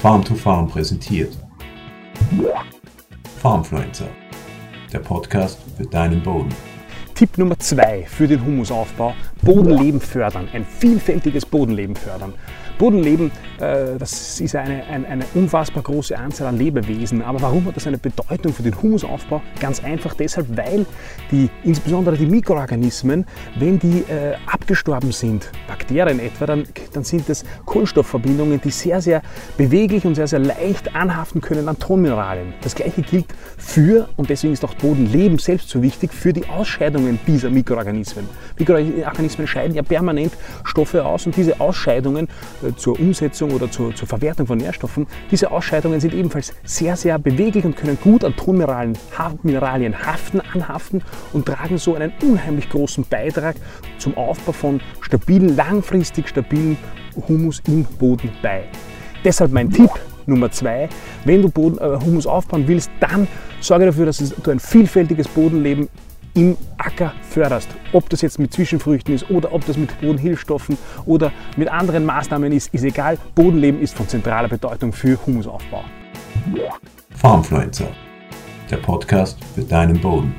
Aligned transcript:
Farm 0.00 0.24
to 0.24 0.34
Farm 0.34 0.66
präsentiert. 0.66 1.36
Farmfluencer, 3.42 4.08
der 4.90 5.00
Podcast 5.00 5.58
für 5.76 5.84
deinen 5.84 6.22
Boden. 6.22 6.48
Tipp 7.14 7.36
Nummer 7.36 7.58
zwei 7.58 8.06
für 8.08 8.26
den 8.26 8.42
Humusaufbau: 8.42 9.12
Bodenleben 9.42 10.00
fördern, 10.00 10.48
ein 10.54 10.64
vielfältiges 10.64 11.44
Bodenleben 11.44 11.94
fördern. 11.94 12.32
Bodenleben, 12.80 13.30
äh, 13.58 13.98
das 13.98 14.40
ist 14.40 14.56
eine, 14.56 14.82
eine, 14.84 15.06
eine, 15.06 15.24
unfassbar 15.34 15.82
große 15.82 16.16
Anzahl 16.16 16.46
an 16.46 16.56
Lebewesen. 16.56 17.20
Aber 17.20 17.42
warum 17.42 17.66
hat 17.66 17.76
das 17.76 17.86
eine 17.86 17.98
Bedeutung 17.98 18.54
für 18.54 18.62
den 18.62 18.80
Humusaufbau? 18.80 19.42
Ganz 19.60 19.84
einfach 19.84 20.14
deshalb, 20.14 20.46
weil 20.56 20.86
die, 21.30 21.50
insbesondere 21.62 22.16
die 22.16 22.24
Mikroorganismen, 22.24 23.26
wenn 23.58 23.78
die 23.78 23.98
äh, 24.08 24.34
abgestorben 24.46 25.12
sind, 25.12 25.50
Bakterien 25.68 26.20
etwa, 26.20 26.46
dann, 26.46 26.64
dann 26.92 27.04
sind 27.04 27.28
das 27.28 27.44
Kohlenstoffverbindungen, 27.64 28.60
die 28.60 28.70
sehr, 28.70 29.00
sehr 29.00 29.22
beweglich 29.56 30.04
und 30.04 30.14
sehr, 30.14 30.26
sehr 30.26 30.38
leicht 30.38 30.94
anhaften 30.94 31.40
können 31.40 31.68
an 31.68 31.78
Tonmineralien. 31.78 32.54
Das 32.62 32.74
gleiche 32.74 33.02
gilt 33.02 33.26
für, 33.56 34.08
und 34.16 34.30
deswegen 34.30 34.52
ist 34.52 34.64
auch 34.64 34.74
Bodenleben 34.74 35.38
selbst 35.38 35.68
so 35.68 35.82
wichtig, 35.82 36.12
für 36.12 36.32
die 36.32 36.46
Ausscheidungen 36.48 37.18
dieser 37.26 37.50
Mikroorganismen. 37.50 38.28
Mikroorganismen 38.58 39.46
scheiden 39.46 39.74
ja 39.74 39.82
permanent 39.82 40.32
Stoffe 40.64 41.04
aus 41.04 41.26
und 41.26 41.36
diese 41.36 41.60
Ausscheidungen 41.60 42.28
äh, 42.62 42.74
zur 42.76 42.98
Umsetzung 42.98 43.52
oder 43.52 43.70
zur, 43.70 43.94
zur, 43.94 44.08
Verwertung 44.08 44.46
von 44.46 44.58
Nährstoffen. 44.58 45.06
Diese 45.30 45.50
Ausscheidungen 45.50 46.00
sind 46.00 46.14
ebenfalls 46.14 46.52
sehr, 46.64 46.96
sehr 46.96 47.18
beweglich 47.18 47.64
und 47.64 47.76
können 47.76 47.98
gut 48.00 48.24
an 48.24 48.34
Tonmineralien 48.36 48.96
Mineralien 49.42 50.06
haften, 50.06 50.40
anhaften 50.40 51.02
und 51.32 51.46
tragen 51.46 51.78
so 51.78 51.94
einen 51.94 52.12
unheimlich 52.22 52.68
großen 52.70 53.04
Beitrag 53.04 53.56
zum 53.98 54.16
Aufbau 54.16 54.52
von 54.52 54.80
stabilen, 55.00 55.56
langfristig 55.56 56.28
stabilen 56.28 56.76
Humus 57.28 57.62
im 57.66 57.84
Boden 57.84 58.30
bei. 58.42 58.64
Deshalb 59.24 59.52
mein 59.52 59.70
Tipp 59.70 59.90
Nummer 60.26 60.50
zwei, 60.50 60.88
wenn 61.24 61.42
du 61.42 61.48
Boden, 61.48 61.78
äh, 61.78 61.98
Humus 62.04 62.26
aufbauen 62.26 62.66
willst, 62.66 62.90
dann 63.00 63.26
sorge 63.60 63.86
dafür, 63.86 64.06
dass 64.06 64.18
du 64.18 64.50
ein 64.50 64.60
vielfältiges 64.60 65.28
Bodenleben 65.28 65.88
im 66.34 66.56
Acker 66.78 67.12
förderst. 67.28 67.68
Ob 67.92 68.08
das 68.08 68.22
jetzt 68.22 68.38
mit 68.38 68.52
Zwischenfrüchten 68.52 69.14
ist 69.14 69.28
oder 69.30 69.52
ob 69.52 69.66
das 69.66 69.76
mit 69.76 70.00
Bodenhilfstoffen 70.00 70.78
oder 71.06 71.32
mit 71.56 71.68
anderen 71.68 72.04
Maßnahmen 72.04 72.52
ist, 72.52 72.72
ist 72.72 72.84
egal. 72.84 73.18
Bodenleben 73.34 73.80
ist 73.80 73.94
von 73.94 74.08
zentraler 74.08 74.48
Bedeutung 74.48 74.92
für 74.92 75.18
Humusaufbau. 75.26 75.84
Farmfluencer, 77.16 77.88
der 78.70 78.76
Podcast 78.76 79.38
für 79.54 79.62
deinen 79.62 80.00
Boden. 80.00 80.34